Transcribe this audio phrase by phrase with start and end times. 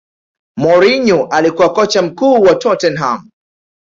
[0.57, 3.29] mourinho alikuwa kocha mkuu wa tottenham